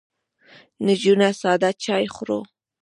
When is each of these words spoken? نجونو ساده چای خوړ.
نجونو 0.85 1.29
ساده 1.41 1.69
چای 1.83 2.05
خوړ. 2.15 2.29